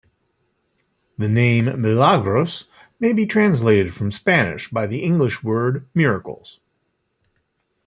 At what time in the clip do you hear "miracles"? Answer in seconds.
5.93-6.59